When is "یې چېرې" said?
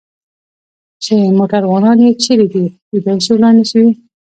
2.05-2.47